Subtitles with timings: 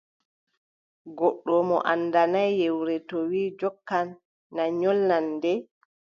[1.17, 4.07] Goɗɗo mo anndanaay yewre, to wii jokkan,
[4.55, 5.51] na nyolnan nde.